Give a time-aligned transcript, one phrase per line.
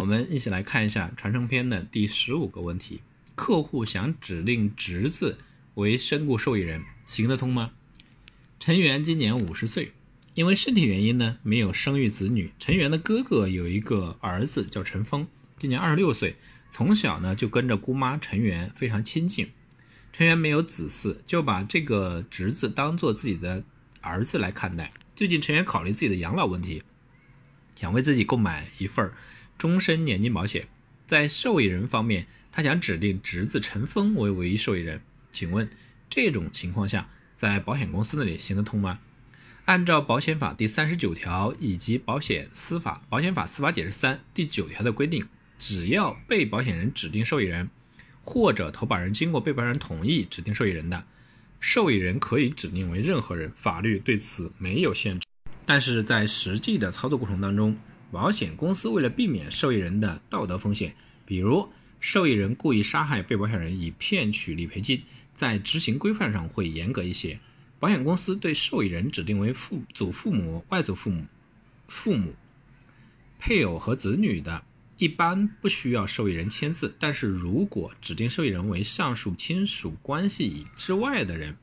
[0.00, 3.02] 我们一起来看一下传承篇的第十五个问题：
[3.34, 5.36] 客户想指令侄子
[5.74, 7.72] 为身故受益人，行得通吗？
[8.58, 9.92] 陈元今年五十岁，
[10.32, 12.50] 因为身体原因呢，没有生育子女。
[12.58, 15.26] 陈元的哥哥有一个儿子叫陈峰，
[15.58, 16.36] 今年二十六岁，
[16.70, 19.50] 从小呢就跟着姑妈陈元非常亲近。
[20.14, 23.62] 陈元没有子嗣，就把这个侄子当做自己的
[24.00, 24.94] 儿子来看待。
[25.14, 26.82] 最近陈元考虑自己的养老问题，
[27.76, 29.12] 想为自己购买一份儿
[29.60, 30.68] 终身年金保险，
[31.06, 35.02] 在受益人方面，他想指定侄子陈峰为唯一受益人。
[35.32, 35.68] 请问
[36.08, 39.00] 这种情况下，在保险公司那里行得通吗？
[39.66, 45.26] 按照保险法第三十九条以及保险司法保险法司法解释三第九条的规定，
[45.58, 47.68] 只要被保险人指定受益人，
[48.22, 51.04] 或者投保人经过被保人同意指定受益人的，
[51.60, 55.26] 受益人可以指定为任何人，法律对此没有限制。
[55.66, 57.76] 但是在实际的操作过程当中，
[58.10, 61.68] 保险公司为了避免受益人的道德风险，比如
[62.00, 65.02] 受益人故意杀害被保险人以骗取理赔金，
[65.34, 67.38] 在执行规范上会严格一些。
[67.78, 71.24] 保险公司对受益人指定为父祖父母、外祖父母、
[71.88, 72.34] 父母、
[73.38, 74.64] 配偶和子女的，
[74.98, 76.94] 一般不需要受益人签字。
[76.98, 81.56] 但是如果指定受益人为上述亲属关系之外的人，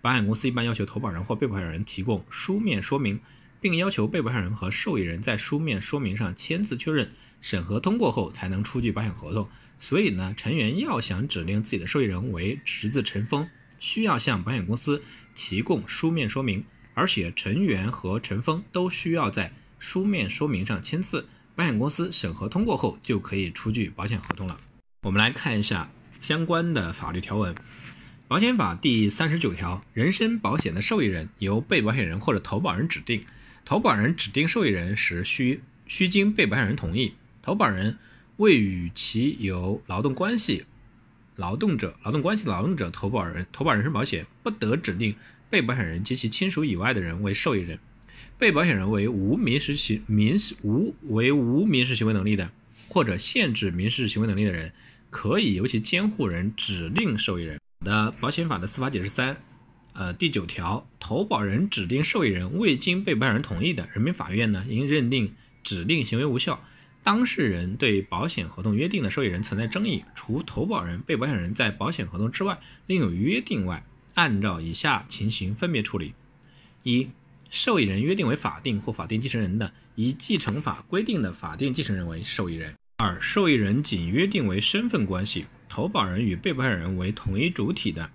[0.00, 3.20] 保险公司一般要求投保人或被保险人提供书面说明。
[3.62, 9.48] 并要求被保险人和受益人在书面说明上签字确认，审核通过后才能出具保险合同。
[9.78, 15.00] 所以呢，陈元要想指定自己的受益人为侄子陈峰，需要向保险公司
[15.36, 24.56] 提供书面说明，而且陈元和陈峰都需要在书面说明上签字，保险公司审核通过后就可以出具保险合同了。
[25.02, 25.88] 我们来看一下
[26.20, 27.54] 相关的法律条文。
[28.26, 33.24] 保险法第三十九条，人身保险的受益人由被保险人或者投保人指定。
[33.64, 37.14] 投保人指定受益人时，需需经被保险人同意。
[37.40, 37.98] 投保人
[38.36, 40.64] 未与其有劳动关系
[41.36, 45.14] 劳动者、劳动关系的劳动者投保人投保人身保险，不得指定
[45.48, 47.78] 被保险人及其亲属以外的人为受益人。
[48.38, 52.50] 被保险人为无民事行民事无为无民事行为能力的，
[52.88, 54.72] 或者限制民事行为能力的人，
[55.10, 57.60] 可以由其监护人指定受益人。
[57.84, 59.36] 的保险法的司法解释三。
[59.94, 66.64] 呃，第九条，投保人指定受益人未经被保险人同意的，人民法院呢应认定指定行为无效。
[67.02, 76.14] 当事人对保险合同约定的受益人存在争议，除投保人、被保险人在保险合同之外另有约定外，按照以下情形分别处理：
[76.84, 77.08] 一、
[77.50, 88.10] 受益人约定为法定或法定继承人的，以继承法规定的法定继承人为受益人；二、受益人仅约定为身份关系，投保人与被保险人为同一主体的。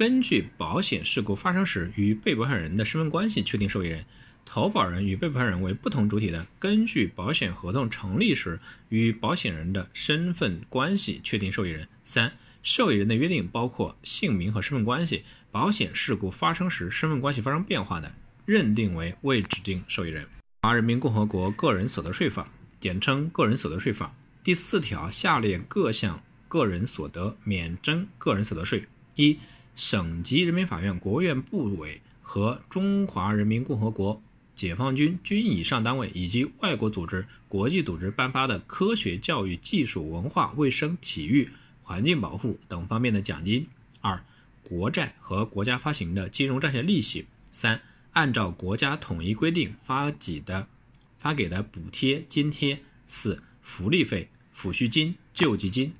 [0.00, 4.06] 根据保险事故发生时与被保险人的身份关系确定受益人，
[4.46, 11.86] 投保人与被保险人为不同主体的，根据保险合同成立时与保险人的身份关系确定受益人。
[12.02, 18.14] 三、受益人的约定包括姓名和身份关系，保险事故发生时身份关系发生变化的，
[18.46, 20.22] 认定为未指定受益人。
[20.22, 20.30] 中
[20.70, 22.48] 华人民共和国个人所得税法，
[22.80, 29.38] 简称个人所得税法第四条下列各项个人所得免征个人所得税：一、
[29.80, 34.22] 省级人民法院、国务院部委和中华人民共和国
[34.54, 41.48] 解放军军以上单位以及外国组织、国际组织颁发的科学、教育、技术、文化、卫生、体育、
[41.80, 43.64] 环境保护等方面的奖金；
[44.02, 44.22] 二、
[44.62, 47.80] 国债和国家发行的金融债券利息；三、
[48.12, 50.68] 按照国家统一规定发给的
[51.16, 52.76] 发给的补贴津贴；
[53.06, 55.92] 四、福利费、抚恤金、救济金；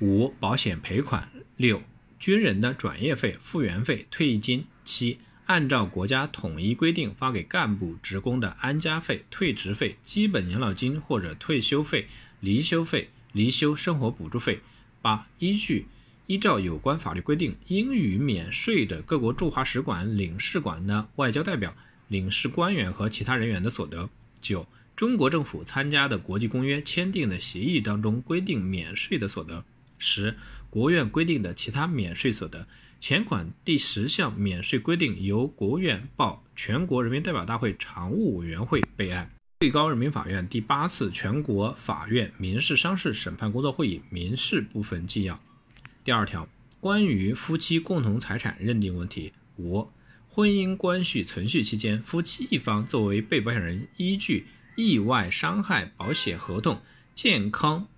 [0.00, 1.80] 五、保险赔款；六。
[2.20, 12.08] 军人的转业费、复员费、退役金；七、按照国家统一规定发给干部职工的安家费、退职费、基本养老金或者退休费、
[12.40, 14.56] 离休费、离休生活补助费；
[15.00, 15.86] 八、依据
[16.26, 21.74] 依照有关法律规定应予免税的各国驻华使馆、领事馆的外交代表、
[22.08, 24.10] 领事官员和其他人员的所得；
[24.42, 29.64] 九、中国政府参加的国际公约、签订的协议当中规定免税的所得；
[29.98, 30.36] 十。
[30.70, 32.66] 国务院规定的其他免税所得，
[33.00, 39.28] 前款第十项免税规定由国务院报全国人民代表大会常务委员会备案。
[39.58, 45.38] 最高人民法院第八次全国法院民事商事审判工作会议民事部分纪要。
[46.04, 49.88] 第二条，关于夫妻共同财产认定问题，五、
[50.28, 54.46] 婚姻关系存续期间，夫妻一方作为被保险人，依据
[54.76, 56.80] 意外伤害保险合同、
[57.12, 57.88] 健康。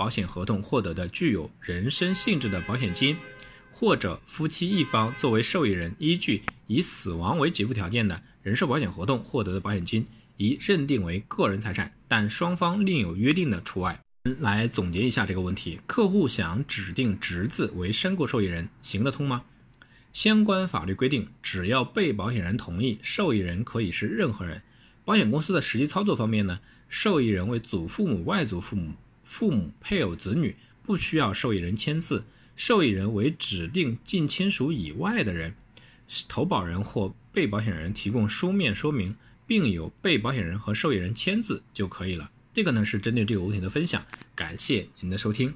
[0.00, 3.18] 保险合同获得的具有人身性质的保险金，
[3.70, 10.06] 或者夫妻一方作为受益人，依据以死亡为给付条件的人寿保险合同获得的保险金，
[10.38, 14.00] 宜认定为个人财产，但双方另有约定的除外。
[14.38, 19.42] 来总结一下这个问题：客户想指定侄子为身故受益人，行得通吗？
[20.14, 24.62] 相关法律规定，只要被保险人同意，受益人可以是任何人。
[25.04, 28.94] 保险公司的实际操作方面呢，受益人为祖父母、外祖父母、
[29.30, 32.24] 父母、配偶、子女，不需要受益人签字；
[32.56, 35.54] 受益人为指定近亲属以外的人，
[36.28, 39.14] 投保人或被保险人提供书面说明，
[39.46, 42.28] 并由被保险人和受益人签字就可以了。
[42.52, 44.04] 这个呢是针对这个问题的分享，
[44.34, 45.54] 感谢您的收听。